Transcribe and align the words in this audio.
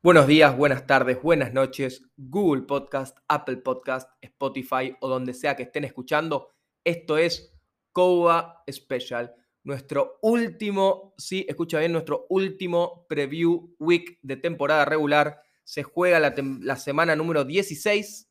Buenos 0.00 0.28
días, 0.28 0.56
buenas 0.56 0.86
tardes, 0.86 1.20
buenas 1.20 1.52
noches, 1.52 2.08
Google 2.16 2.62
Podcast, 2.62 3.18
Apple 3.26 3.56
Podcast, 3.56 4.08
Spotify 4.20 4.96
o 5.00 5.08
donde 5.08 5.34
sea 5.34 5.56
que 5.56 5.64
estén 5.64 5.82
escuchando. 5.82 6.54
Esto 6.84 7.18
es 7.18 7.52
Coba 7.90 8.62
Special, 8.70 9.34
nuestro 9.64 10.20
último, 10.22 11.14
sí, 11.18 11.44
escucha 11.48 11.80
bien, 11.80 11.90
nuestro 11.90 12.26
último 12.28 13.06
preview 13.08 13.74
week 13.80 14.20
de 14.22 14.36
temporada 14.36 14.84
regular. 14.84 15.42
Se 15.64 15.82
juega 15.82 16.20
la, 16.20 16.76
semana 16.76 17.16
número 17.16 17.44
16, 17.44 18.30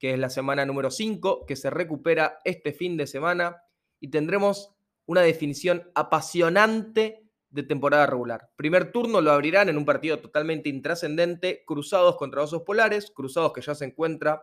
que 0.00 0.14
es 0.14 0.18
la 0.18 0.30
semana 0.30 0.66
número 0.66 0.90
5, 0.90 1.46
que 1.46 1.54
se 1.54 1.70
recupera 1.70 2.40
este 2.44 2.72
fin 2.72 2.96
de 2.96 3.06
semana 3.06 3.62
y 4.00 4.08
tendremos 4.08 4.74
una 5.06 5.20
definición 5.20 5.88
apasionante 5.94 7.23
de 7.54 7.62
temporada 7.62 8.06
regular. 8.06 8.50
Primer 8.56 8.90
turno 8.90 9.20
lo 9.20 9.30
abrirán 9.30 9.68
en 9.68 9.78
un 9.78 9.84
partido 9.84 10.18
totalmente 10.18 10.68
intrascendente, 10.68 11.62
Cruzados 11.64 12.16
contra 12.16 12.42
Osos 12.42 12.62
Polares, 12.62 13.12
Cruzados 13.14 13.52
que 13.52 13.62
ya 13.62 13.76
se 13.76 13.84
encuentra 13.84 14.42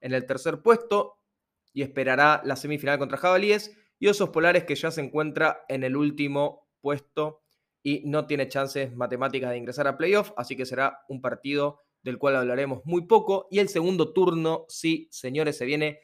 en 0.00 0.14
el 0.14 0.24
tercer 0.24 0.62
puesto 0.62 1.18
y 1.74 1.82
esperará 1.82 2.40
la 2.44 2.56
semifinal 2.56 2.98
contra 2.98 3.18
Jabalíes, 3.18 3.76
y 3.98 4.08
Osos 4.08 4.30
Polares 4.30 4.64
que 4.64 4.74
ya 4.74 4.90
se 4.90 5.02
encuentra 5.02 5.64
en 5.68 5.84
el 5.84 5.96
último 5.96 6.66
puesto 6.80 7.42
y 7.82 8.02
no 8.06 8.26
tiene 8.26 8.48
chances 8.48 8.94
matemáticas 8.96 9.50
de 9.50 9.58
ingresar 9.58 9.86
a 9.86 9.98
playoff, 9.98 10.32
así 10.38 10.56
que 10.56 10.64
será 10.64 11.00
un 11.08 11.20
partido 11.20 11.82
del 12.02 12.18
cual 12.18 12.36
hablaremos 12.36 12.80
muy 12.86 13.06
poco. 13.06 13.48
Y 13.50 13.58
el 13.58 13.68
segundo 13.68 14.14
turno, 14.14 14.64
sí, 14.68 15.08
señores, 15.10 15.58
se 15.58 15.66
viene 15.66 16.00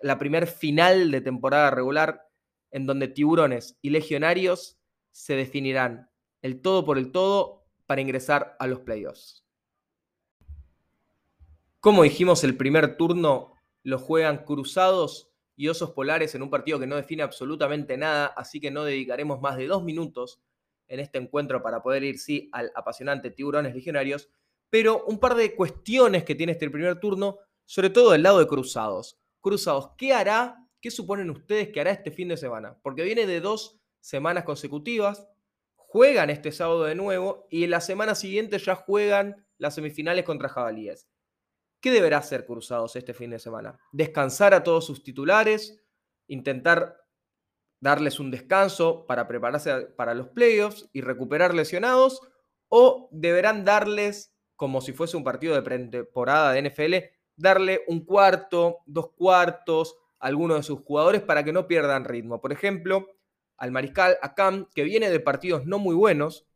la 0.00 0.18
primer 0.18 0.48
final 0.48 1.12
de 1.12 1.20
temporada 1.20 1.70
regular 1.70 2.26
en 2.72 2.86
donde 2.86 3.06
tiburones 3.06 3.78
y 3.82 3.90
legionarios 3.90 4.81
se 5.12 5.36
definirán 5.36 6.10
el 6.40 6.60
todo 6.60 6.84
por 6.84 6.98
el 6.98 7.12
todo 7.12 7.64
para 7.86 8.00
ingresar 8.00 8.56
a 8.58 8.66
los 8.66 8.80
playoffs. 8.80 9.44
Como 11.78 12.02
dijimos, 12.02 12.44
el 12.44 12.56
primer 12.56 12.96
turno 12.96 13.54
lo 13.82 13.98
juegan 13.98 14.44
Cruzados 14.44 15.32
y 15.56 15.68
Osos 15.68 15.90
Polares 15.90 16.34
en 16.34 16.42
un 16.42 16.50
partido 16.50 16.78
que 16.78 16.86
no 16.86 16.96
define 16.96 17.22
absolutamente 17.22 17.96
nada, 17.96 18.26
así 18.26 18.60
que 18.60 18.70
no 18.70 18.84
dedicaremos 18.84 19.40
más 19.40 19.56
de 19.56 19.66
dos 19.66 19.84
minutos 19.84 20.40
en 20.88 21.00
este 21.00 21.18
encuentro 21.18 21.62
para 21.62 21.82
poder 21.82 22.04
ir, 22.04 22.18
sí, 22.18 22.48
al 22.52 22.70
apasionante 22.74 23.30
Tiburones 23.30 23.74
Legionarios, 23.74 24.28
pero 24.70 25.04
un 25.06 25.18
par 25.18 25.34
de 25.34 25.54
cuestiones 25.54 26.24
que 26.24 26.34
tiene 26.34 26.52
este 26.52 26.70
primer 26.70 26.98
turno, 27.00 27.38
sobre 27.64 27.90
todo 27.90 28.12
del 28.12 28.22
lado 28.22 28.38
de 28.38 28.46
Cruzados. 28.46 29.18
Cruzados, 29.40 29.90
¿qué 29.98 30.12
hará? 30.12 30.66
¿Qué 30.80 30.90
suponen 30.90 31.30
ustedes 31.30 31.68
que 31.68 31.80
hará 31.80 31.90
este 31.90 32.10
fin 32.10 32.28
de 32.28 32.36
semana? 32.36 32.78
Porque 32.82 33.02
viene 33.02 33.26
de 33.26 33.40
dos 33.40 33.81
semanas 34.02 34.44
consecutivas, 34.44 35.26
juegan 35.76 36.28
este 36.28 36.52
sábado 36.52 36.84
de 36.84 36.94
nuevo 36.94 37.46
y 37.50 37.64
en 37.64 37.70
la 37.70 37.80
semana 37.80 38.14
siguiente 38.14 38.58
ya 38.58 38.74
juegan 38.74 39.46
las 39.56 39.74
semifinales 39.74 40.24
contra 40.24 40.50
Jabalíes. 40.50 41.08
¿Qué 41.80 41.90
deberá 41.90 42.18
hacer 42.18 42.44
Cruzados 42.44 42.96
este 42.96 43.14
fin 43.14 43.30
de 43.30 43.38
semana? 43.38 43.78
Descansar 43.92 44.54
a 44.54 44.62
todos 44.62 44.84
sus 44.84 45.02
titulares, 45.02 45.82
intentar 46.26 46.96
darles 47.80 48.20
un 48.20 48.30
descanso 48.30 49.06
para 49.06 49.26
prepararse 49.26 49.86
para 49.96 50.14
los 50.14 50.28
playoffs 50.28 50.88
y 50.92 51.00
recuperar 51.00 51.54
lesionados, 51.54 52.20
o 52.68 53.08
deberán 53.12 53.64
darles, 53.64 54.34
como 54.56 54.80
si 54.80 54.92
fuese 54.92 55.16
un 55.16 55.24
partido 55.24 55.54
de 55.54 55.62
pretemporada 55.62 56.52
de 56.52 56.70
NFL, 56.70 56.94
darle 57.36 57.82
un 57.88 58.04
cuarto, 58.04 58.78
dos 58.86 59.10
cuartos 59.12 59.96
a 60.20 60.28
algunos 60.28 60.58
de 60.58 60.62
sus 60.62 60.80
jugadores 60.80 61.22
para 61.22 61.44
que 61.44 61.52
no 61.52 61.66
pierdan 61.66 62.04
ritmo. 62.04 62.40
Por 62.40 62.52
ejemplo, 62.52 63.08
al 63.62 63.70
mariscal, 63.70 64.18
a 64.22 64.34
Cam, 64.34 64.66
que 64.74 64.82
viene 64.82 65.08
de 65.08 65.20
partidos 65.20 65.66
no 65.66 65.78
muy 65.78 65.94
buenos, 65.94 66.48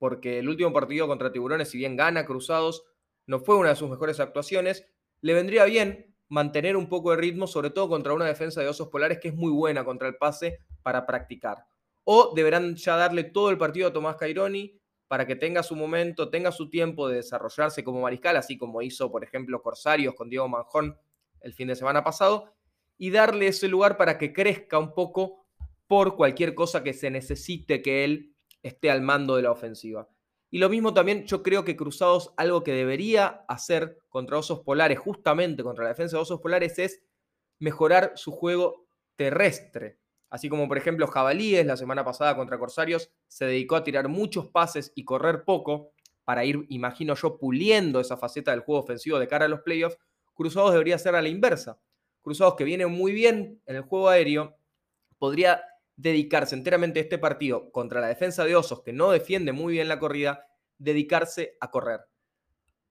porque 0.00 0.40
el 0.40 0.48
último 0.48 0.72
partido 0.72 1.06
contra 1.06 1.30
Tiburones, 1.30 1.68
si 1.68 1.78
bien 1.78 1.94
gana 1.96 2.26
Cruzados, 2.26 2.84
no 3.24 3.38
fue 3.38 3.54
una 3.56 3.68
de 3.68 3.76
sus 3.76 3.88
mejores 3.88 4.18
actuaciones, 4.18 4.84
le 5.20 5.32
vendría 5.32 5.64
bien 5.64 6.12
mantener 6.28 6.76
un 6.76 6.88
poco 6.88 7.12
de 7.12 7.18
ritmo, 7.18 7.46
sobre 7.46 7.70
todo 7.70 7.88
contra 7.88 8.14
una 8.14 8.24
defensa 8.24 8.60
de 8.60 8.66
osos 8.66 8.88
polares 8.88 9.20
que 9.20 9.28
es 9.28 9.34
muy 9.36 9.52
buena 9.52 9.84
contra 9.84 10.08
el 10.08 10.16
pase 10.16 10.58
para 10.82 11.06
practicar. 11.06 11.66
O 12.02 12.32
deberán 12.34 12.74
ya 12.74 12.96
darle 12.96 13.22
todo 13.22 13.50
el 13.50 13.56
partido 13.56 13.86
a 13.86 13.92
Tomás 13.92 14.16
Caironi 14.16 14.76
para 15.06 15.28
que 15.28 15.36
tenga 15.36 15.62
su 15.62 15.76
momento, 15.76 16.30
tenga 16.30 16.50
su 16.50 16.68
tiempo 16.68 17.06
de 17.06 17.18
desarrollarse 17.18 17.84
como 17.84 18.00
mariscal, 18.00 18.36
así 18.36 18.58
como 18.58 18.82
hizo, 18.82 19.08
por 19.08 19.22
ejemplo, 19.22 19.62
Corsarios 19.62 20.16
con 20.16 20.28
Diego 20.28 20.48
Manjón 20.48 20.98
el 21.42 21.54
fin 21.54 21.68
de 21.68 21.76
semana 21.76 22.02
pasado, 22.02 22.52
y 22.98 23.10
darle 23.10 23.46
ese 23.46 23.68
lugar 23.68 23.96
para 23.96 24.18
que 24.18 24.32
crezca 24.32 24.80
un 24.80 24.94
poco 24.94 25.43
por 25.86 26.16
cualquier 26.16 26.54
cosa 26.54 26.82
que 26.82 26.92
se 26.92 27.10
necesite 27.10 27.82
que 27.82 28.04
él 28.04 28.34
esté 28.62 28.90
al 28.90 29.02
mando 29.02 29.36
de 29.36 29.42
la 29.42 29.50
ofensiva. 29.50 30.08
Y 30.50 30.58
lo 30.58 30.68
mismo 30.68 30.94
también 30.94 31.26
yo 31.26 31.42
creo 31.42 31.64
que 31.64 31.76
Cruzados 31.76 32.32
algo 32.36 32.62
que 32.62 32.72
debería 32.72 33.44
hacer 33.48 33.98
contra 34.08 34.38
Osos 34.38 34.60
Polares, 34.60 34.98
justamente 34.98 35.62
contra 35.62 35.84
la 35.84 35.90
defensa 35.90 36.16
de 36.16 36.22
Osos 36.22 36.40
Polares, 36.40 36.78
es 36.78 37.02
mejorar 37.58 38.12
su 38.14 38.30
juego 38.30 38.86
terrestre. 39.16 39.98
Así 40.30 40.48
como 40.48 40.68
por 40.68 40.78
ejemplo 40.78 41.06
Jabalíes 41.06 41.66
la 41.66 41.76
semana 41.76 42.04
pasada 42.04 42.36
contra 42.36 42.58
Corsarios 42.58 43.10
se 43.28 43.46
dedicó 43.46 43.76
a 43.76 43.84
tirar 43.84 44.08
muchos 44.08 44.46
pases 44.48 44.92
y 44.94 45.04
correr 45.04 45.44
poco 45.44 45.90
para 46.24 46.44
ir, 46.44 46.64
imagino 46.70 47.14
yo, 47.14 47.36
puliendo 47.38 48.00
esa 48.00 48.16
faceta 48.16 48.50
del 48.50 48.60
juego 48.60 48.82
ofensivo 48.82 49.18
de 49.18 49.28
cara 49.28 49.44
a 49.44 49.48
los 49.48 49.60
playoffs, 49.60 49.98
Cruzados 50.34 50.72
debería 50.72 50.98
ser 50.98 51.14
a 51.14 51.22
la 51.22 51.28
inversa. 51.28 51.78
Cruzados 52.22 52.54
que 52.54 52.64
viene 52.64 52.86
muy 52.86 53.12
bien 53.12 53.60
en 53.66 53.76
el 53.76 53.82
juego 53.82 54.08
aéreo, 54.08 54.56
podría 55.18 55.62
dedicarse 55.96 56.54
enteramente 56.54 56.98
a 56.98 57.02
este 57.02 57.18
partido 57.18 57.70
contra 57.70 58.00
la 58.00 58.08
defensa 58.08 58.44
de 58.44 58.56
Osos, 58.56 58.82
que 58.82 58.92
no 58.92 59.10
defiende 59.10 59.52
muy 59.52 59.74
bien 59.74 59.88
la 59.88 59.98
corrida, 59.98 60.46
dedicarse 60.78 61.56
a 61.60 61.70
correr, 61.70 62.00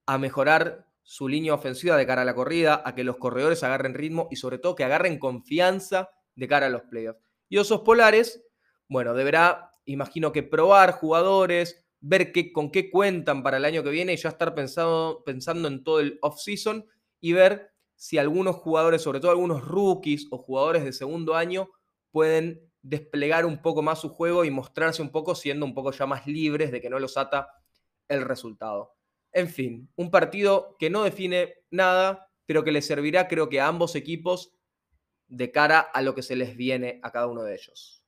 a 0.06 0.18
mejorar 0.18 0.88
su 1.02 1.28
línea 1.28 1.54
ofensiva 1.54 1.98
de 1.98 2.08
cara 2.08 2.22
a 2.22 2.26
la 2.26 2.36
corrida, 2.36 2.82
a 2.86 2.96
que 2.96 3.04
los 3.04 3.18
corredores 3.18 3.64
agarren 3.64 3.94
ritmo 3.94 4.30
y 4.32 4.38
sobre 4.38 4.58
todo 4.58 4.76
que 4.76 4.86
agarren 4.86 5.20
confianza 5.20 6.10
de 6.36 6.48
cara 6.48 6.68
a 6.68 6.70
los 6.70 6.84
playoffs. 6.84 7.20
Y 7.50 7.58
Osos 7.58 7.82
Polares, 7.82 8.44
bueno, 8.88 9.14
deberá, 9.14 9.72
imagino 9.86 10.32
que 10.32 10.44
probar 10.44 10.94
jugadores, 10.94 11.86
ver 12.00 12.32
qué, 12.32 12.54
con 12.54 12.72
qué 12.72 12.90
cuentan 12.90 13.44
para 13.44 13.58
el 13.58 13.66
año 13.66 13.84
que 13.84 13.90
viene 13.90 14.14
y 14.14 14.18
ya 14.18 14.30
estar 14.30 14.56
pensando, 14.56 15.24
pensando 15.26 15.68
en 15.68 15.84
todo 15.84 16.00
el 16.00 16.20
off-season 16.22 16.86
y 17.20 17.34
ver 17.34 17.72
si 17.96 18.18
algunos 18.18 18.56
jugadores, 18.56 19.02
sobre 19.02 19.20
todo 19.20 19.32
algunos 19.32 19.66
rookies 19.66 20.28
o 20.32 20.38
jugadores 20.38 20.84
de 20.84 20.94
segundo 20.94 21.36
año, 21.36 21.70
pueden 22.12 22.73
desplegar 22.84 23.46
un 23.46 23.62
poco 23.62 23.82
más 23.82 24.02
su 24.02 24.10
juego 24.10 24.46
y 24.46 24.52
mostrarse 24.52 25.02
un 25.02 25.10
poco 25.10 25.34
siendo 25.34 25.66
un 25.66 25.74
poco 25.74 25.92
ya 25.92 26.06
más 26.06 26.28
libres 26.28 26.72
de 26.72 26.82
que 26.82 26.90
no 26.90 27.00
los 27.00 27.18
ata 27.18 27.50
el 28.10 28.22
resultado. 28.22 28.96
En 29.32 29.48
fin, 29.48 29.90
un 29.96 30.12
partido 30.12 30.76
que 30.78 30.90
no 30.90 31.04
define 31.04 31.56
nada, 31.72 32.30
pero 32.46 32.64
que 32.64 32.72
le 32.72 32.82
servirá 32.82 33.28
creo 33.28 33.50
que 33.50 33.60
a 33.60 33.68
ambos 33.68 33.96
equipos 33.96 34.54
de 35.28 35.52
cara 35.52 35.80
a 35.80 36.02
lo 36.02 36.14
que 36.14 36.22
se 36.22 36.36
les 36.36 36.56
viene 36.56 37.00
a 37.02 37.12
cada 37.12 37.28
uno 37.28 37.42
de 37.44 37.56
ellos. 37.56 38.04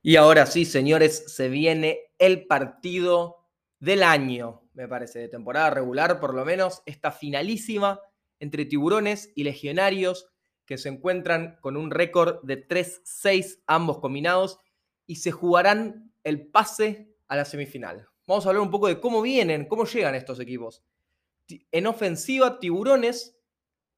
Y 0.00 0.16
ahora 0.16 0.46
sí, 0.46 0.64
señores, 0.64 1.34
se 1.34 1.48
viene 1.48 2.12
el 2.18 2.46
partido 2.46 3.48
del 3.78 4.02
año, 4.02 4.62
me 4.74 4.88
parece, 4.88 5.18
de 5.18 5.28
temporada 5.28 5.70
regular, 5.70 6.18
por 6.18 6.34
lo 6.34 6.44
menos 6.44 6.82
esta 6.86 7.12
finalísima 7.12 8.00
entre 8.40 8.64
tiburones 8.64 9.32
y 9.34 9.44
legionarios 9.44 10.31
que 10.72 10.78
se 10.78 10.88
encuentran 10.88 11.58
con 11.60 11.76
un 11.76 11.90
récord 11.90 12.42
de 12.44 12.66
3-6 12.66 13.62
ambos 13.66 13.98
combinados 13.98 14.58
y 15.06 15.16
se 15.16 15.30
jugarán 15.30 16.14
el 16.24 16.46
pase 16.46 17.14
a 17.28 17.36
la 17.36 17.44
semifinal. 17.44 18.08
Vamos 18.26 18.46
a 18.46 18.48
hablar 18.48 18.62
un 18.62 18.70
poco 18.70 18.88
de 18.88 18.98
cómo 18.98 19.20
vienen, 19.20 19.66
cómo 19.66 19.84
llegan 19.84 20.14
estos 20.14 20.40
equipos. 20.40 20.82
En 21.70 21.86
ofensiva, 21.86 22.58
Tiburones 22.58 23.38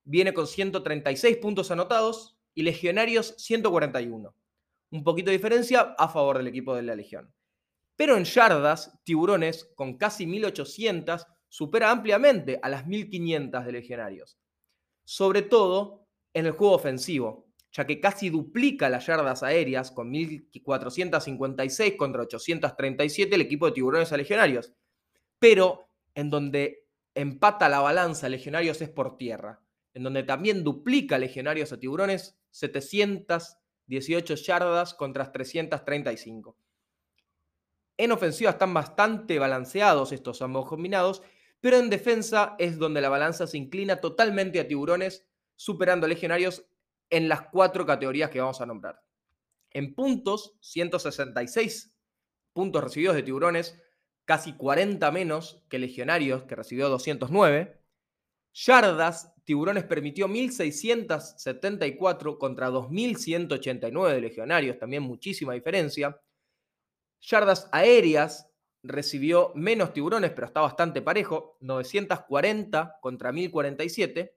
viene 0.03 0.35
con 0.35 0.49
136 0.49 1.37
puntos 1.37 1.71
anotados 1.71 2.37
y 2.55 2.65
Legionarios 2.65 3.37
141. 3.39 4.35
Un 4.91 5.05
poquito 5.05 5.31
de 5.31 5.37
diferencia 5.37 5.95
a 5.97 6.09
favor 6.09 6.39
del 6.39 6.49
equipo 6.49 6.75
de 6.75 6.83
la 6.83 6.97
Legión. 6.97 7.33
Pero 7.95 8.17
en 8.17 8.25
yardas, 8.25 8.99
Tiburones, 9.05 9.71
con 9.77 9.97
casi 9.97 10.27
1800, 10.27 11.25
supera 11.49 11.93
ampliamente 11.93 12.59
a 12.61 12.69
las 12.69 12.85
1500 12.85 13.65
de 13.65 13.71
Legionarios. 13.71 14.41
Sobre 15.05 15.43
todo 15.43 16.04
en 16.35 16.47
el 16.47 16.53
juego 16.53 16.75
ofensivo, 16.75 17.47
ya 17.73 17.87
que 17.87 18.01
casi 18.01 18.29
duplica 18.29 18.89
las 18.89 19.07
yardas 19.07 19.43
aéreas 19.43 19.91
con 19.91 20.13
1.456 20.13 21.97
contra 21.97 22.23
837 22.23 23.35
el 23.35 23.41
equipo 23.41 23.67
de 23.67 23.73
tiburones 23.73 24.13
a 24.13 24.17
legionarios. 24.17 24.73
Pero 25.39 25.89
en 26.15 26.31
donde 26.31 26.87
empata 27.15 27.69
la 27.69 27.81
balanza 27.81 28.29
legionarios 28.29 28.81
es 28.83 28.91
por 28.91 29.17
tierra, 29.17 29.61
en 29.95 30.03
donde 30.03 30.25
también 30.25 30.63
duplica 30.63 31.19
legionarios 31.19 31.73
a 31.73 31.79
tiburones 31.79 32.39
718 32.51 34.35
yardas 34.35 34.95
contra 34.95 35.33
335. 35.33 36.57
En 37.97 38.11
ofensiva 38.11 38.51
están 38.51 38.75
bastante 38.75 39.39
balanceados 39.39 40.11
estos 40.11 40.43
ambos 40.43 40.67
combinados, 40.67 41.23
pero 41.61 41.79
en 41.79 41.91
defensa 41.91 42.57
es 42.59 42.79
donde 42.79 43.01
la 43.01 43.09
balanza 43.09 43.47
se 43.47 43.57
inclina 43.57 44.01
totalmente 44.01 44.59
a 44.59 44.67
tiburones 44.67 45.27
superando 45.57 46.07
a 46.07 46.09
Legionarios 46.09 46.65
en 47.11 47.29
las 47.29 47.43
cuatro 47.53 47.87
categorías 47.87 48.31
que 48.31 48.41
vamos 48.41 48.61
a 48.61 48.67
nombrar. 48.67 49.01
En 49.71 49.95
puntos, 49.95 50.57
166 50.61 51.95
puntos 52.53 52.85
recibidos 52.85 53.17
de 53.17 53.23
Tiburones 53.23 53.81
casi 54.25 54.55
40 54.55 55.11
menos 55.11 55.63
que 55.69 55.79
Legionarios, 55.79 56.45
que 56.45 56.55
recibió 56.55 56.89
209. 56.89 57.79
Yardas, 58.53 59.35
Tiburones 59.45 59.85
permitió 59.85 60.27
1.674 60.29 62.39
contra 62.39 62.71
2.189 62.71 64.13
de 64.13 64.21
Legionarios, 64.21 64.79
también 64.79 65.03
muchísima 65.03 65.53
diferencia. 65.53 66.21
Yardas 67.21 67.69
aéreas, 67.73 68.49
recibió 68.83 69.53
menos 69.55 69.93
Tiburones, 69.93 70.31
pero 70.33 70.47
está 70.47 70.61
bastante 70.61 71.03
parejo, 71.03 71.59
940 71.61 72.99
contra 73.01 73.33
1047. 73.33 74.37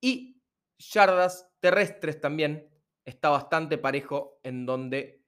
Y 0.00 0.42
yardas 0.78 1.52
terrestres 1.60 2.20
también 2.20 2.68
está 3.04 3.28
bastante 3.28 3.78
parejo, 3.78 4.40
en 4.42 4.66
donde 4.66 5.20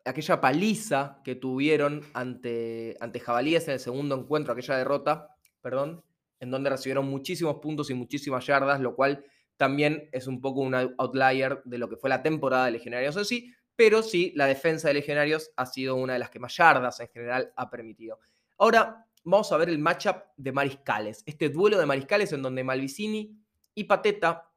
aquella 0.06 0.40
paliza 0.40 1.22
que 1.24 1.34
tuvieron 1.36 2.06
ante, 2.14 2.96
ante 3.00 3.20
Jabalíes 3.20 3.68
en 3.68 3.74
el 3.74 3.80
segundo 3.80 4.16
encuentro, 4.16 4.54
aquella 4.54 4.78
derrota, 4.78 5.36
perdón, 5.62 6.06
en 6.42 6.52
donde 6.52 6.70
recibieron 6.70 7.08
muchísimos 7.08 7.58
puntos 7.58 7.90
y 7.90 7.94
muchísimas 7.94 8.46
yardas, 8.46 8.82
lo 8.82 8.96
cual 8.96 9.24
también 9.56 10.10
es 10.12 10.26
un 10.26 10.42
poco 10.42 10.62
un 10.62 10.74
outlier 10.74 11.62
de 11.64 11.78
lo 11.78 11.88
que 11.88 11.96
fue 11.96 12.10
la 12.10 12.24
temporada 12.24 12.66
de 12.66 12.72
Legionarios 12.72 13.16
en 13.16 13.26
sí, 13.26 13.54
pero 13.76 14.02
sí, 14.02 14.34
la 14.36 14.48
defensa 14.48 14.88
de 14.88 14.96
Legionarios 14.96 15.52
ha 15.56 15.68
sido 15.68 15.96
una 15.96 16.14
de 16.14 16.20
las 16.20 16.32
que 16.32 16.40
más 16.40 16.58
yardas 16.58 17.00
en 17.00 17.08
general 17.10 17.54
ha 17.56 17.70
permitido. 17.70 18.20
Ahora, 18.58 19.06
vamos 19.24 19.52
a 19.52 19.58
ver 19.58 19.70
el 19.70 19.78
matchup 19.78 20.18
de 20.36 20.52
mariscales, 20.52 21.24
este 21.28 21.50
duelo 21.50 21.78
de 21.78 21.86
mariscales 21.86 22.34
en 22.34 22.42
donde 22.42 22.64
Malvicini 22.64 23.40
y 23.76 23.84
Pateta, 23.84 24.52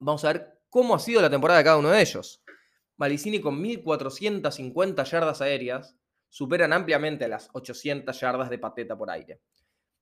vamos 0.00 0.24
a 0.24 0.32
ver 0.32 0.60
cómo 0.68 0.96
ha 0.96 0.98
sido 0.98 1.22
la 1.22 1.30
temporada 1.30 1.58
de 1.58 1.64
cada 1.64 1.78
uno 1.78 1.90
de 1.90 2.00
ellos. 2.00 2.42
Malvicini 2.96 3.40
con 3.40 3.62
1.450 3.62 5.04
yardas 5.04 5.40
aéreas 5.40 5.96
superan 6.28 6.72
ampliamente 6.72 7.28
las 7.28 7.48
800 7.52 8.18
yardas 8.18 8.50
de 8.50 8.58
Pateta 8.58 8.98
por 8.98 9.10
aire. 9.10 9.40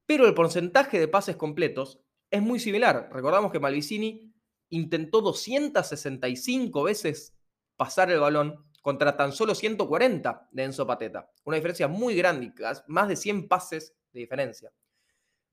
Pero 0.06 0.26
el 0.26 0.34
porcentaje 0.34 0.98
de 0.98 1.08
pases 1.08 1.36
completos 1.36 2.00
es 2.30 2.42
muy 2.42 2.58
similar. 2.58 3.08
Recordamos 3.12 3.52
que 3.52 3.60
Malvicini 3.60 4.32
intentó 4.70 5.20
265 5.20 6.82
veces 6.82 7.34
pasar 7.76 8.10
el 8.10 8.20
balón 8.20 8.64
contra 8.80 9.16
tan 9.16 9.32
solo 9.32 9.54
140 9.54 10.48
de 10.50 10.64
Enzo 10.64 10.86
Pateta. 10.86 11.30
Una 11.44 11.56
diferencia 11.56 11.88
muy 11.88 12.14
grande, 12.16 12.52
más 12.88 13.08
de 13.08 13.16
100 13.16 13.48
pases 13.48 13.94
de 14.12 14.20
diferencia. 14.20 14.72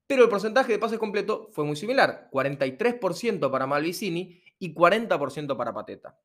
Pero 0.08 0.24
el 0.24 0.30
porcentaje 0.30 0.72
de 0.72 0.80
pases 0.80 0.98
completo 0.98 1.50
fue 1.52 1.66
muy 1.66 1.76
similar, 1.76 2.30
43% 2.32 3.52
para 3.52 3.68
Malvicini 3.68 4.42
y 4.58 4.74
40% 4.74 5.56
para 5.56 5.74
Pateta. 5.74 6.20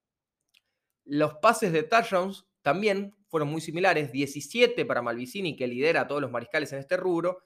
Los 1.05 1.35
pases 1.35 1.73
de 1.73 1.83
touchdowns 1.83 2.47
también 2.63 3.15
fueron 3.29 3.51
muy 3.51 3.61
similares, 3.61 4.11
17 4.11 4.87
para 4.87 5.03
Malvicini, 5.03 5.55
que 5.55 5.67
lidera 5.67 6.03
a 6.03 6.07
todos 6.07 6.23
los 6.23 6.31
mariscales 6.31 6.73
en 6.73 6.79
este 6.79 6.97
rubro, 6.97 7.43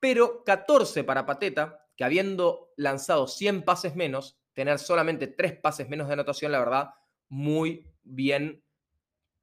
pero 0.00 0.42
14 0.44 1.04
para 1.04 1.26
Pateta, 1.26 1.86
que 1.96 2.04
habiendo 2.04 2.72
lanzado 2.76 3.28
100 3.28 3.62
pases 3.62 3.94
menos, 3.94 4.40
tener 4.54 4.78
solamente 4.78 5.28
3 5.28 5.60
pases 5.60 5.88
menos 5.88 6.08
de 6.08 6.14
anotación, 6.14 6.50
la 6.50 6.58
verdad, 6.58 6.90
muy 7.28 7.86
bien 8.02 8.64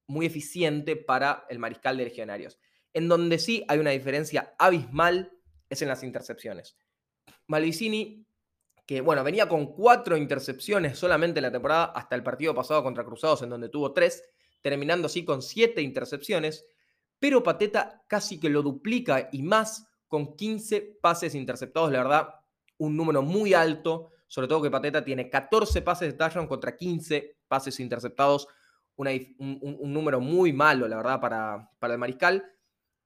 muy 0.07 0.25
eficiente 0.25 0.95
para 0.95 1.45
el 1.49 1.59
mariscal 1.59 1.97
de 1.97 2.05
legionarios. 2.05 2.57
En 2.93 3.07
donde 3.07 3.37
sí 3.37 3.63
hay 3.67 3.79
una 3.79 3.91
diferencia 3.91 4.55
abismal 4.57 5.31
es 5.69 5.81
en 5.81 5.89
las 5.89 6.03
intercepciones. 6.03 6.77
Malvicini, 7.47 8.25
que 8.85 9.01
bueno, 9.01 9.23
venía 9.23 9.49
con 9.49 9.73
cuatro 9.73 10.15
intercepciones 10.15 10.97
solamente 10.97 11.39
en 11.39 11.43
la 11.43 11.51
temporada 11.51 11.85
hasta 11.85 12.15
el 12.15 12.23
partido 12.23 12.55
pasado 12.55 12.83
contra 12.83 13.03
Cruzados, 13.03 13.41
en 13.41 13.49
donde 13.49 13.69
tuvo 13.69 13.93
tres, 13.93 14.23
terminando 14.61 15.07
así 15.07 15.25
con 15.25 15.41
siete 15.41 15.81
intercepciones, 15.81 16.65
pero 17.19 17.43
Pateta 17.43 18.03
casi 18.07 18.39
que 18.39 18.49
lo 18.49 18.61
duplica 18.61 19.29
y 19.31 19.41
más 19.43 19.86
con 20.07 20.35
15 20.35 20.99
pases 21.01 21.35
interceptados, 21.35 21.91
la 21.91 21.99
verdad, 21.99 22.29
un 22.77 22.95
número 22.95 23.21
muy 23.21 23.53
alto, 23.53 24.11
sobre 24.27 24.47
todo 24.47 24.61
que 24.61 24.71
Pateta 24.71 25.03
tiene 25.03 25.29
14 25.29 25.81
pases 25.81 26.11
de 26.11 26.17
touchdown 26.17 26.47
contra 26.47 26.75
15 26.75 27.37
pases 27.47 27.79
interceptados 27.79 28.47
un, 28.97 29.93
número 29.93 30.19
muy 30.19 30.53
malo, 30.53 30.87
la 30.87 30.97
verdad, 30.97 31.21
para, 31.21 31.71
para 31.79 31.93
el 31.93 31.99
mariscal, 31.99 32.43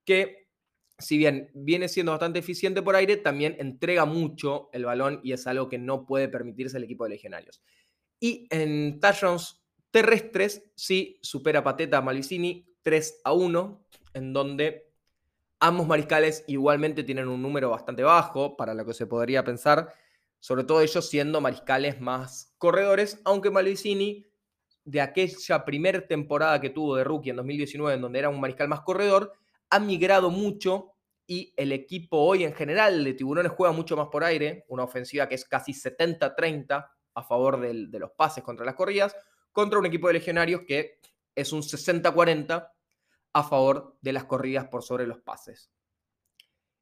que 0.06 0.48
si 0.98 1.18
bien 1.18 1.50
viene 1.53 1.88
siendo 1.88 2.12
bastante 2.12 2.39
eficiente 2.39 2.81
por 2.81 2.95
aire, 2.95 3.18
también 3.18 3.56
entrega 3.59 4.06
mucho 4.06 4.69
el 4.71 4.86
balón 4.86 5.19
y 5.24 5.33
es 5.33 5.47
algo 5.47 5.68
que 5.68 5.77
no 5.77 6.06
puede 6.06 6.30
permitirse 6.30 6.77
el 6.77 6.83
equipo 6.83 7.04
de 7.04 7.12
legionarios. 7.12 7.62
Y 8.19 8.47
en 8.51 9.00
touchdowns 9.00 9.63
terrestres, 9.89 10.71
sí 10.75 11.19
supera 11.21 11.63
Pateta 11.63 11.97
a 11.97 12.01
Malvicini 12.01 12.68
3 12.83 13.21
a 13.24 13.33
1, 13.33 13.88
en 14.13 14.33
donde 14.33 14.91
ambos 15.62 15.88
mariscales 15.88 16.44
igualmente 16.48 17.04
tienen 17.04 17.28
un 17.28 17.42
número 17.42 17.69
bastante 17.69 18.04
bajo 18.04 18.58
para 18.58 18.74
lo 18.74 18.86
que 18.86 18.94
se 18.94 19.06
podría 19.06 19.44
pensar, 19.44 19.94
sobre 20.40 20.63
todo 20.63 20.81
ellos 20.81 21.08
siendo 21.08 21.40
mariscales 21.40 22.02
más 22.02 22.54
corredores, 22.58 23.22
aunque 23.24 23.52
Malvicini 23.52 24.25
de 24.84 25.02
aquella 25.02 25.63
primera 25.63 26.06
temporada 26.08 26.60
que 26.60 26.72
tuvo 26.72 26.96
de 26.96 27.04
rookie 27.04 27.30
en 27.30 27.36
2019, 27.36 27.96
en 27.96 28.02
donde 28.02 28.19
era 28.19 28.30
un 28.30 28.42
mariscal 28.42 28.68
más 28.68 28.81
corredor, 28.81 29.34
ha 29.69 29.80
migrado 29.80 30.31
mucho 30.31 30.96
y 31.28 31.54
el 31.56 31.72
equipo 31.72 32.18
hoy 32.18 32.44
en 32.44 32.54
general 32.54 33.04
de 33.04 33.14
Tiburones 33.14 33.52
juega 33.52 33.72
mucho 33.72 33.96
más 33.96 34.07
por 34.07 34.24
aire, 34.24 34.66
una 34.68 34.84
ofensiva 34.84 35.30
que 35.30 35.36
es 35.36 35.46
casi 35.46 35.74
70-30 35.74 36.90
a 37.14 37.24
favor 37.24 37.60
de 37.60 38.00
los 38.00 38.12
pases 38.12 38.44
contra 38.44 38.66
las 38.66 38.75
corridas, 38.75 39.16
contra 39.52 39.78
un 39.78 39.86
equipo 39.86 40.07
de 40.07 40.14
legionarios 40.14 40.62
que 40.68 41.00
es 41.36 41.54
un 41.54 41.62
60-40 41.62 42.70
a 43.33 43.44
favor 43.44 43.98
de 44.01 44.13
las 44.13 44.25
corridas 44.25 44.68
por 44.68 44.83
sobre 44.83 45.07
los 45.07 45.19
pases. 45.19 45.72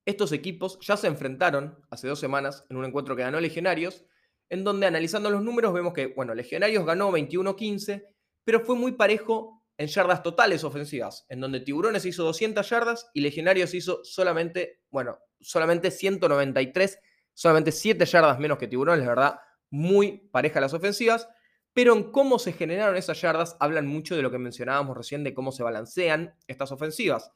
Estos 0.06 0.31
equipos 0.31 0.80
ya 0.81 0.98
se 0.98 1.07
enfrentaron 1.07 1.80
hace 1.90 2.07
dos 2.07 2.19
semanas 2.19 2.66
en 2.69 2.78
un 2.78 2.86
encuentro 2.86 3.16
que 3.16 3.22
ganó 3.22 3.40
Legionarios 3.40 4.06
en 4.50 4.63
donde 4.63 4.88
analizando 4.88 5.30
los 5.30 5.44
números 5.44 5.74
vemos 5.74 5.94
que, 5.94 6.07
bueno, 6.07 6.34
Legionarios 6.34 6.86
ganó 6.86 7.12
21-15, 7.12 8.04
pero 8.44 8.62
fue 8.62 8.75
muy 8.75 8.94
parejo 8.94 9.63
en 9.78 9.88
yardas 9.88 10.24
totales 10.24 10.63
ofensivas, 10.63 11.25
en 11.30 11.40
donde 11.40 11.62
Tiburones 11.62 12.06
hizo 12.06 12.24
200 12.24 12.68
yardas 12.68 13.10
y 13.13 13.22
Legionarios 13.22 13.74
hizo 13.74 14.03
solamente, 14.03 14.82
bueno, 14.89 15.20
solamente 15.39 15.91
193, 15.91 17.00
solamente 17.34 17.72
7 17.72 18.06
yardas 18.06 18.39
menos 18.39 18.58
que 18.58 18.68
Tiburones, 18.68 19.06
la 19.06 19.10
verdad, 19.10 19.39
muy 19.70 20.29
pareja 20.32 20.60
las 20.60 20.74
ofensivas, 20.74 21.29
pero 21.74 21.94
en 21.96 22.12
cómo 22.12 22.40
se 22.40 22.54
generaron 22.54 22.98
esas 22.98 23.22
yardas 23.22 23.58
hablan 23.60 23.88
mucho 23.88 24.16
de 24.16 24.22
lo 24.22 24.32
que 24.32 24.38
mencionábamos 24.38 24.98
recién, 24.98 25.24
de 25.24 25.34
cómo 25.34 25.52
se 25.52 25.64
balancean 25.64 26.36
estas 26.48 26.72
ofensivas. 26.72 27.32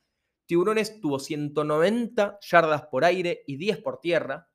Tiburones 0.46 1.00
tuvo 1.00 1.20
190 1.20 2.40
yardas 2.42 2.84
por 2.88 3.06
aire 3.06 3.44
y 3.48 3.58
10 3.58 3.80
por 3.80 4.00
tierra, 4.00 4.50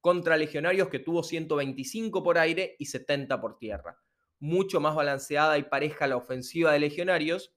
contra 0.00 0.36
Legionarios 0.36 0.88
que 0.88 1.00
tuvo 1.00 1.22
125 1.22 2.22
por 2.22 2.38
aire 2.38 2.76
y 2.78 2.86
70 2.86 3.40
por 3.40 3.58
tierra. 3.58 3.98
Mucho 4.38 4.80
más 4.80 4.94
balanceada 4.94 5.58
y 5.58 5.64
pareja 5.64 6.06
la 6.06 6.16
ofensiva 6.16 6.72
de 6.72 6.78
Legionarios 6.78 7.52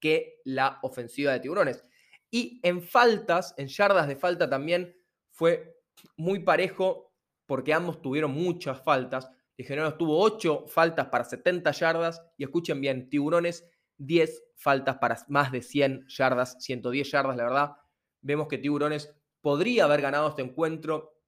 que 0.00 0.40
la 0.44 0.78
ofensiva 0.82 1.32
de 1.32 1.40
Tiburones. 1.40 1.84
Y 2.30 2.60
en 2.62 2.82
faltas, 2.82 3.54
en 3.56 3.68
yardas 3.68 4.08
de 4.08 4.16
falta 4.16 4.48
también 4.48 4.96
fue 5.30 5.80
muy 6.16 6.40
parejo 6.40 7.12
porque 7.46 7.72
ambos 7.72 8.00
tuvieron 8.02 8.32
muchas 8.32 8.82
faltas. 8.82 9.30
Legionarios 9.60 9.98
tuvo 9.98 10.18
8 10.18 10.68
faltas 10.68 11.08
para 11.08 11.22
70 11.22 11.70
yardas 11.72 12.22
y 12.38 12.44
escuchen 12.44 12.80
bien, 12.80 13.10
Tiburones 13.10 13.68
10 13.98 14.42
faltas 14.56 14.96
para 14.96 15.18
más 15.28 15.52
de 15.52 15.60
100 15.60 16.06
yardas, 16.08 16.56
110 16.60 17.10
yardas, 17.10 17.36
la 17.36 17.42
verdad. 17.42 17.76
Vemos 18.22 18.48
que 18.48 18.56
Tiburones 18.56 19.14
podría 19.42 19.84
haber 19.84 20.00
ganado 20.00 20.30
este 20.30 20.40
encuentro 20.40 21.20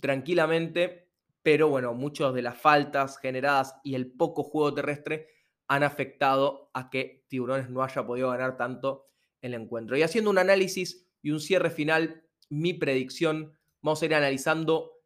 tranquilamente, 0.00 1.10
pero 1.42 1.68
bueno, 1.68 1.92
muchas 1.92 2.32
de 2.32 2.40
las 2.40 2.56
faltas 2.56 3.18
generadas 3.18 3.76
y 3.84 3.96
el 3.96 4.10
poco 4.12 4.44
juego 4.44 4.72
terrestre 4.72 5.28
han 5.68 5.82
afectado 5.82 6.70
a 6.72 6.88
que 6.88 7.26
Tiburones 7.28 7.68
no 7.68 7.82
haya 7.82 8.06
podido 8.06 8.30
ganar 8.30 8.56
tanto 8.56 9.10
el 9.42 9.52
encuentro. 9.52 9.94
Y 9.94 10.02
haciendo 10.02 10.30
un 10.30 10.38
análisis 10.38 11.06
y 11.20 11.32
un 11.32 11.40
cierre 11.40 11.68
final, 11.68 12.24
mi 12.48 12.72
predicción, 12.72 13.52
vamos 13.82 14.00
a 14.00 14.06
ir 14.06 14.14
analizando 14.14 15.02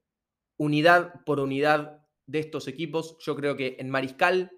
unidad 0.57 1.25
por 1.25 1.41
unidad 1.41 1.98
de 2.29 2.39
estos 2.39 2.69
equipos. 2.69 3.17
Yo 3.19 3.35
creo 3.35 3.57
que 3.57 3.77
en 3.81 3.91
Mariscal 3.91 4.53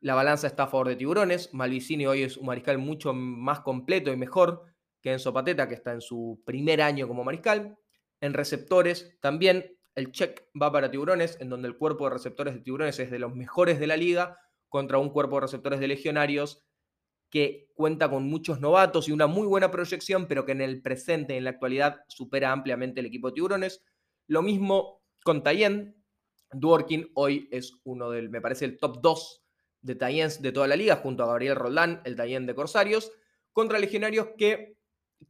la 0.00 0.14
balanza 0.14 0.46
está 0.46 0.62
a 0.62 0.68
favor 0.68 0.88
de 0.88 0.96
Tiburones. 0.96 1.52
Malvicini 1.52 2.06
hoy 2.06 2.22
es 2.22 2.38
un 2.38 2.46
Mariscal 2.46 2.78
mucho 2.78 3.12
más 3.12 3.60
completo 3.60 4.10
y 4.10 4.16
mejor 4.16 4.64
que 5.02 5.12
Enzo 5.12 5.34
Pateta, 5.34 5.68
que 5.68 5.74
está 5.74 5.92
en 5.92 6.00
su 6.00 6.42
primer 6.46 6.80
año 6.80 7.06
como 7.06 7.24
Mariscal. 7.24 7.76
En 8.20 8.32
receptores 8.32 9.18
también 9.20 9.76
el 9.94 10.12
check 10.12 10.44
va 10.60 10.72
para 10.72 10.90
tiburones, 10.90 11.36
en 11.40 11.50
donde 11.50 11.68
el 11.68 11.76
cuerpo 11.76 12.04
de 12.04 12.14
receptores 12.14 12.54
de 12.54 12.60
tiburones 12.60 12.98
es 12.98 13.10
de 13.10 13.18
los 13.18 13.34
mejores 13.34 13.78
de 13.78 13.86
la 13.86 13.96
liga, 13.96 14.38
contra 14.68 14.98
un 14.98 15.10
cuerpo 15.10 15.36
de 15.36 15.42
receptores 15.42 15.80
de 15.80 15.88
legionarios 15.88 16.64
que 17.28 17.68
cuenta 17.74 18.10
con 18.10 18.28
muchos 18.28 18.60
novatos 18.60 19.08
y 19.08 19.12
una 19.12 19.26
muy 19.26 19.46
buena 19.46 19.70
proyección, 19.70 20.26
pero 20.28 20.46
que 20.46 20.52
en 20.52 20.60
el 20.60 20.82
presente, 20.82 21.36
en 21.36 21.44
la 21.44 21.50
actualidad, 21.50 22.00
supera 22.08 22.52
ampliamente 22.52 23.00
el 23.00 23.06
equipo 23.06 23.28
de 23.28 23.34
Tiburones. 23.34 23.82
Lo 24.26 24.42
mismo 24.42 25.02
con 25.24 25.42
Tayen. 25.42 26.01
Dworkin 26.52 27.10
hoy 27.14 27.48
es 27.50 27.74
uno 27.84 28.10
del, 28.10 28.30
me 28.30 28.40
parece, 28.40 28.64
el 28.64 28.78
top 28.78 29.00
2 29.00 29.42
de 29.80 29.94
Tayens 29.94 30.42
de 30.42 30.52
toda 30.52 30.68
la 30.68 30.76
liga, 30.76 30.96
junto 30.96 31.22
a 31.22 31.26
Gabriel 31.26 31.56
Roldán, 31.56 32.00
el 32.04 32.16
Tayen 32.16 32.46
de 32.46 32.54
Corsarios, 32.54 33.12
contra 33.52 33.78
legionarios 33.78 34.28
que 34.38 34.76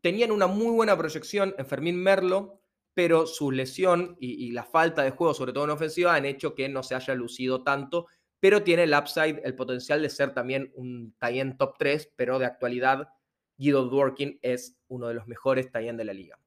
tenían 0.00 0.31
una 0.31 0.47
muy 0.47 0.71
buena 0.71 0.97
proyección 0.97 1.55
en 1.59 1.67
Fermín 1.67 1.97
Merlo, 2.02 2.61
pero 2.95 3.26
su 3.26 3.50
lesión 3.50 4.17
y, 4.21 4.52
la 4.52 4.64
falta 4.64 5.02
de 5.02 5.12
juego, 5.12 5.33
sobre 5.33 5.52
todo 5.52 5.64
en 5.64 5.71
ofensiva, 5.71 6.14
han 6.14 6.26
hecho 6.26 6.55
que 6.55 6.69
no 6.69 6.83
se 6.83 6.95
haya 6.95 7.14
lucido 7.14 7.62
tanto 7.62 8.07
pero 8.43 8.64
tiene 8.64 8.83
el 8.83 8.93
upside, 8.93 9.41
el 9.45 9.55
potencial 9.55 10.02
de 10.02 10.11
ser 10.11 10.35
también 10.35 10.73
un 10.75 11.14
tie 11.21 11.55
top 11.57 11.76
3, 11.79 12.12
pero 12.17 12.41
de 12.41 12.47
actualidad 12.47 13.09
Guido 13.57 13.85
Dworkin 13.85 14.41
es 14.43 14.76
uno 14.88 15.07
de 15.07 15.14
los 15.14 15.29
mejores 15.29 15.71
tie 15.71 15.93
de 15.93 16.05
la 16.05 16.12
liga. 16.12 16.41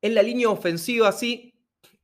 En 0.00 0.14
la 0.14 0.22
línea 0.22 0.48
ofensiva, 0.48 1.10
sí, 1.10 1.57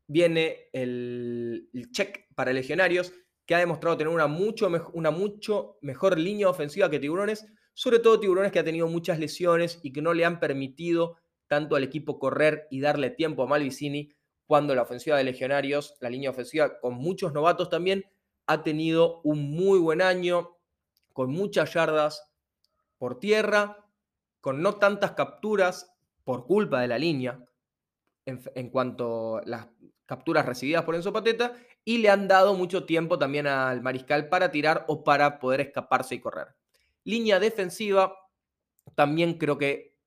viene 0.06 0.68
el, 0.72 1.68
check 1.92 2.26
para 2.34 2.52
Legionarios, 2.52 3.12
que 3.46 3.54
ha 3.54 3.58
demostrado 3.58 3.96
tener 3.96 4.12
una 4.12 4.26
mucho, 4.26 4.70
una 4.92 5.10
mucho 5.10 5.78
mejor 5.82 6.18
línea 6.18 6.48
ofensiva 6.48 6.90
que 6.90 6.98
Tiburones, 6.98 7.46
sobre 7.74 7.98
todo 7.98 8.20
Tiburones 8.20 8.52
que 8.52 8.58
ha 8.58 8.64
tenido 8.64 8.88
muchas 8.88 9.18
lesiones 9.18 9.80
y 9.82 9.92
que 9.92 10.02
no 10.02 10.14
le 10.14 10.24
han 10.24 10.40
permitido 10.40 11.16
tanto 11.46 11.76
al 11.76 11.84
equipo 11.84 12.18
correr 12.18 12.66
y 12.70 12.80
darle 12.80 13.10
tiempo 13.10 13.42
a 13.42 13.46
Malvicini, 13.46 14.12
cuando 14.46 14.74
la 14.74 14.82
ofensiva 14.82 15.16
de 15.16 15.24
Legionarios, 15.24 15.96
la 16.00 16.10
línea 16.10 16.30
ofensiva 16.30 16.78
con 16.80 16.94
muchos 16.94 17.32
novatos 17.32 17.70
también, 17.70 18.04
ha 18.46 18.62
tenido 18.62 19.20
un 19.22 19.50
muy 19.50 19.78
buen 19.78 20.02
año, 20.02 20.58
con 21.12 21.30
muchas 21.30 21.72
yardas 21.72 22.30
por 22.98 23.18
tierra, 23.18 23.86
con 24.40 24.62
no 24.62 24.76
tantas 24.76 25.12
capturas 25.12 25.94
por 26.24 26.46
culpa 26.46 26.80
de 26.80 26.88
la 26.88 26.98
línea, 26.98 27.44
en, 28.26 28.70
cuanto 28.70 29.38
a 29.38 29.42
las 29.44 29.68
capturas 30.06 30.46
recibidas 30.46 30.84
por 30.84 30.94
Enzo 30.94 31.12
Pateta, 31.12 31.54
y 31.84 31.98
le 31.98 32.10
han 32.10 32.28
dado 32.28 32.54
mucho 32.54 32.84
tiempo 32.84 33.18
también 33.18 33.46
al 33.46 33.82
mariscal 33.82 34.28
para 34.28 34.50
tirar 34.50 34.84
o 34.88 35.04
para 35.04 35.38
poder 35.38 35.60
escaparse 35.60 36.14
y 36.14 36.20
correr. 36.20 36.48
Línea 37.04 37.38
defensiva, 37.38 38.16
también 38.94 39.34
creo 39.34 39.58
que 39.58 39.98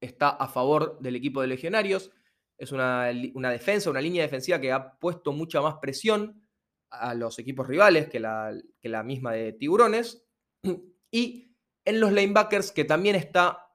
está 0.00 0.28
a 0.28 0.48
favor 0.48 0.98
del 1.00 1.16
equipo 1.16 1.40
de 1.40 1.48
legionarios. 1.48 2.12
Es 2.58 2.72
una, 2.72 3.10
una 3.34 3.50
defensa, 3.50 3.90
una 3.90 4.00
línea 4.00 4.22
defensiva 4.22 4.60
que 4.60 4.72
ha 4.72 4.98
puesto 4.98 5.32
mucha 5.32 5.60
más 5.60 5.76
presión 5.80 6.46
a 6.90 7.14
los 7.14 7.38
equipos 7.38 7.66
rivales 7.66 8.08
que 8.08 8.20
la, 8.20 8.56
que 8.80 8.88
la 8.88 9.02
misma 9.02 9.32
de 9.32 9.52
Tiburones. 9.52 10.26
Y 11.08 11.56
en 11.84 12.00
los 12.00 12.12
lanebackers, 12.12 12.72
que 12.72 12.84
también 12.84 13.14
está 13.14 13.70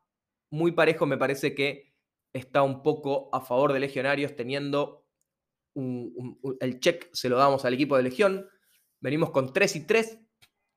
muy 0.51 0.73
parejo, 0.73 1.05
me 1.05 1.17
parece 1.17 1.55
que 1.55 1.90
está 2.33 2.63
un 2.63 2.81
poco 2.83 3.29
a 3.33 3.41
favor 3.41 3.73
de 3.73 3.79
Legionarios, 3.79 4.35
teniendo 4.35 5.05
el 5.75 6.79
check, 6.79 7.09
se 7.13 7.29
lo 7.29 7.37
damos 7.37 7.65
al 7.65 7.73
equipo 7.73 7.97
de 7.97 8.03
Legión. 8.03 8.47
Venimos 8.99 9.31
con 9.31 9.53
3 9.53 9.75
y 9.77 9.87
3. 9.87 10.19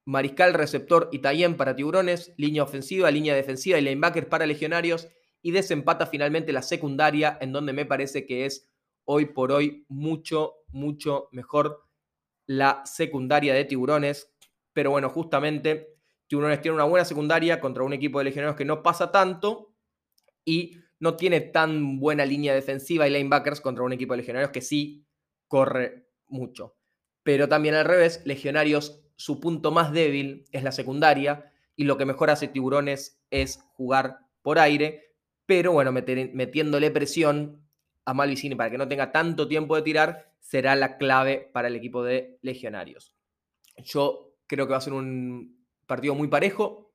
Mariscal, 0.06 0.52
receptor 0.52 1.08
y 1.12 1.20
Tayén 1.20 1.56
para 1.56 1.75
Tiburones, 1.75 2.34
línea 2.37 2.62
ofensiva, 2.62 3.11
línea 3.11 3.34
defensiva 3.34 3.78
y 3.78 3.82
lanebackers 3.82 4.26
para 4.26 4.46
Legionarios. 4.46 5.08
Y 5.42 5.50
desempata 5.50 6.06
finalmente 6.06 6.52
la 6.52 6.62
secundaria, 6.62 7.38
en 7.40 7.52
donde 7.52 7.73
me 7.73 7.87
parece 7.87 8.26
que 8.26 8.44
es 8.44 8.70
hoy 9.04 9.26
por 9.26 9.52
hoy 9.52 9.84
mucho, 9.88 10.56
mucho 10.68 11.28
mejor 11.32 11.84
la 12.46 12.82
secundaria 12.84 13.54
de 13.54 13.64
Tiburones. 13.64 14.34
Pero 14.73 14.90
bueno, 14.90 15.08
justamente 15.08 15.99
Tiburones 16.26 16.61
tiene 16.61 16.75
una 16.75 16.84
buena 16.84 17.04
secundaria 17.04 17.61
contra 17.61 17.82
un 17.82 17.92
equipo 17.92 18.18
de 18.18 18.25
legionarios 18.25 18.56
que 18.56 18.64
no 18.64 18.82
pasa 18.82 19.11
tanto 19.11 19.75
y 20.44 20.83
no 21.00 21.16
tiene 21.16 21.40
tan 21.40 21.98
buena 21.98 22.24
línea 22.24 22.54
defensiva 22.54 23.06
y 23.06 23.10
linebackers 23.10 23.60
contra 23.60 23.84
un 23.84 23.92
equipo 23.92 24.14
de 24.14 24.18
legionarios 24.18 24.50
que 24.50 24.60
sí 24.60 25.06
corre 25.48 26.08
mucho. 26.26 26.76
Pero 27.22 27.48
también 27.48 27.74
al 27.74 27.84
revés, 27.84 28.22
legionarios, 28.24 29.02
su 29.16 29.40
punto 29.40 29.70
más 29.70 29.92
débil 29.92 30.46
es 30.52 30.62
la 30.62 30.72
secundaria 30.72 31.52
y 31.76 31.84
lo 31.84 31.96
que 31.96 32.04
mejor 32.04 32.30
hace 32.30 32.48
Tiburones 32.48 33.20
es 33.30 33.60
jugar 33.74 34.18
por 34.42 34.58
aire, 34.58 35.14
pero 35.46 35.72
bueno, 35.72 35.92
metiéndole 35.92 36.90
presión 36.90 37.62
a 38.04 38.14
Malvicini 38.14 38.54
para 38.54 38.70
que 38.70 38.78
no 38.78 38.88
tenga 38.88 39.12
tanto 39.12 39.48
tiempo 39.48 39.76
de 39.76 39.82
tirar, 39.82 40.32
será 40.40 40.76
la 40.76 40.98
clave 40.98 41.50
para 41.52 41.68
el 41.68 41.76
equipo 41.76 42.02
de 42.02 42.38
Legionarios. 42.42 43.14
Yo 43.78 44.36
creo 44.46 44.66
que 44.66 44.72
va 44.72 44.78
a 44.78 44.82
ser 44.82 44.92
un 44.92 45.66
partido 45.86 46.14
muy 46.14 46.28
parejo, 46.28 46.92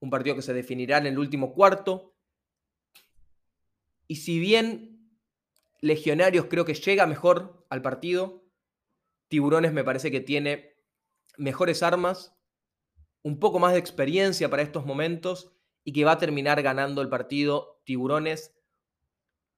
un 0.00 0.10
partido 0.10 0.36
que 0.36 0.42
se 0.42 0.52
definirá 0.52 0.98
en 0.98 1.06
el 1.06 1.18
último 1.18 1.54
cuarto. 1.54 2.13
Y 4.06 4.16
si 4.16 4.38
bien 4.38 4.94
Legionarios 5.80 6.46
creo 6.46 6.64
que 6.64 6.74
llega 6.74 7.06
mejor 7.06 7.66
al 7.68 7.82
partido, 7.82 8.44
Tiburones 9.28 9.72
me 9.72 9.84
parece 9.84 10.10
que 10.10 10.20
tiene 10.20 10.76
mejores 11.36 11.82
armas, 11.82 12.36
un 13.22 13.38
poco 13.38 13.58
más 13.58 13.72
de 13.72 13.78
experiencia 13.78 14.48
para 14.48 14.62
estos 14.62 14.86
momentos 14.86 15.52
y 15.82 15.92
que 15.92 16.04
va 16.04 16.12
a 16.12 16.18
terminar 16.18 16.62
ganando 16.62 17.02
el 17.02 17.08
partido 17.08 17.82
Tiburones 17.84 18.54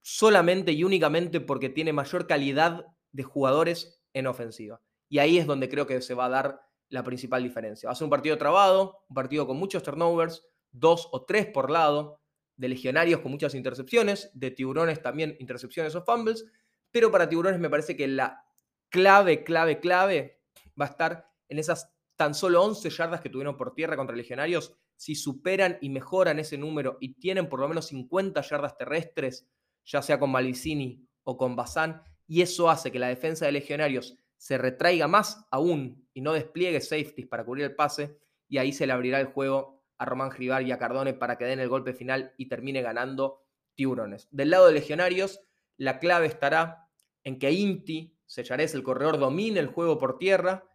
solamente 0.01 0.71
y 0.71 0.83
únicamente 0.83 1.41
porque 1.41 1.69
tiene 1.69 1.93
mayor 1.93 2.27
calidad 2.27 2.85
de 3.11 3.23
jugadores 3.23 4.01
en 4.13 4.27
ofensiva. 4.27 4.81
Y 5.09 5.19
ahí 5.19 5.37
es 5.37 5.45
donde 5.47 5.69
creo 5.69 5.87
que 5.87 6.01
se 6.01 6.13
va 6.13 6.25
a 6.25 6.29
dar 6.29 6.61
la 6.89 7.03
principal 7.03 7.43
diferencia. 7.43 7.87
Va 7.87 7.93
a 7.93 7.95
ser 7.95 8.05
un 8.05 8.09
partido 8.09 8.37
trabado, 8.37 9.03
un 9.09 9.13
partido 9.13 9.45
con 9.47 9.57
muchos 9.57 9.83
turnovers, 9.83 10.45
dos 10.71 11.09
o 11.11 11.25
tres 11.25 11.47
por 11.47 11.69
lado, 11.69 12.21
de 12.57 12.67
legionarios 12.67 13.21
con 13.21 13.31
muchas 13.31 13.55
intercepciones, 13.55 14.31
de 14.33 14.51
tiburones 14.51 15.01
también 15.01 15.37
intercepciones 15.39 15.95
o 15.95 16.03
fumbles, 16.03 16.45
pero 16.91 17.11
para 17.11 17.29
tiburones 17.29 17.59
me 17.59 17.69
parece 17.69 17.95
que 17.95 18.07
la 18.07 18.43
clave, 18.89 19.43
clave, 19.43 19.79
clave 19.79 20.41
va 20.79 20.85
a 20.85 20.89
estar 20.89 21.31
en 21.47 21.59
esas 21.59 21.93
tan 22.15 22.33
solo 22.33 22.63
11 22.63 22.89
yardas 22.89 23.21
que 23.21 23.29
tuvieron 23.29 23.55
por 23.55 23.73
tierra 23.73 23.95
contra 23.95 24.15
legionarios. 24.15 24.75
Si 24.95 25.15
superan 25.15 25.77
y 25.81 25.89
mejoran 25.89 26.39
ese 26.39 26.57
número 26.57 26.97
y 26.99 27.13
tienen 27.19 27.47
por 27.47 27.59
lo 27.59 27.69
menos 27.69 27.85
50 27.87 28.41
yardas 28.41 28.75
terrestres, 28.75 29.47
ya 29.85 30.01
sea 30.01 30.19
con 30.19 30.31
Malicini 30.31 31.07
o 31.23 31.37
con 31.37 31.55
Bazán, 31.55 32.01
y 32.25 32.41
eso 32.41 32.69
hace 32.69 32.91
que 32.91 32.99
la 32.99 33.07
defensa 33.07 33.45
de 33.45 33.51
Legionarios 33.53 34.17
se 34.35 34.57
retraiga 34.57 35.07
más 35.07 35.45
aún 35.51 36.07
y 36.13 36.21
no 36.21 36.33
despliegue 36.33 36.81
safeties 36.81 37.27
para 37.27 37.45
cubrir 37.45 37.65
el 37.65 37.75
pase, 37.75 38.17
y 38.49 38.57
ahí 38.57 38.73
se 38.73 38.87
le 38.87 38.93
abrirá 38.93 39.19
el 39.19 39.27
juego 39.27 39.76
a 39.97 40.05
Román 40.05 40.29
Gribar 40.29 40.63
y 40.63 40.71
a 40.71 40.77
Cardone 40.77 41.13
para 41.13 41.37
que 41.37 41.45
den 41.45 41.59
el 41.59 41.69
golpe 41.69 41.93
final 41.93 42.33
y 42.37 42.47
termine 42.47 42.81
ganando 42.81 43.43
Tiburones. 43.75 44.27
Del 44.31 44.49
lado 44.49 44.67
de 44.67 44.73
Legionarios, 44.73 45.41
la 45.77 45.99
clave 45.99 46.27
estará 46.27 46.89
en 47.23 47.39
que 47.39 47.51
Inti, 47.51 48.17
Sellares, 48.25 48.73
el 48.73 48.83
corredor, 48.83 49.17
domine 49.17 49.59
el 49.59 49.67
juego 49.67 49.97
por 49.97 50.17
tierra 50.17 50.65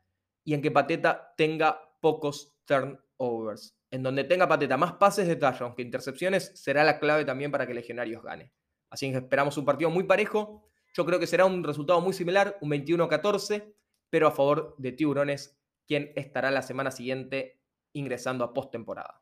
y 0.45 0.55
en 0.55 0.63
que 0.63 0.71
Pateta 0.71 1.35
tenga 1.37 1.81
pocos 2.01 2.55
turnovers. 2.65 3.77
En 3.91 4.03
donde 4.03 4.25
tenga 4.25 4.49
Pateta 4.49 4.77
más 4.77 4.95
pases 4.95 5.29
de 5.29 5.37
talla, 5.37 5.67
aunque 5.67 5.83
intercepciones, 5.83 6.53
será 6.55 6.83
la 6.85 6.99
clave 6.99 7.25
también 7.25 7.51
para 7.51 7.67
que 7.67 7.75
Legionarios 7.75 8.23
gane. 8.23 8.53
Así 8.91 9.11
que 9.11 9.19
esperamos 9.19 9.57
un 9.57 9.65
partido 9.65 9.91
muy 9.91 10.05
parejo. 10.05 10.69
Yo 10.95 11.05
creo 11.05 11.19
que 11.19 11.27
será 11.27 11.45
un 11.45 11.65
resultado 11.65 12.01
muy 12.01 12.13
similar, 12.13 12.59
un 12.61 12.71
21-14, 12.71 13.75
pero 14.11 14.29
a 14.29 14.33
favor 14.33 14.75
de 14.79 14.93
Tiburones, 14.93 15.59
quien 15.87 16.13
estará 16.17 16.51
la 16.51 16.63
semana 16.63 16.91
siguiente 16.91 17.62
ingresando 17.95 18.45
a 18.45 18.53
postemporada. 18.53 19.22